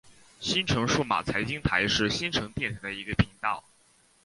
[0.39, 3.63] 新城数码财经台是新城电台的一个频道。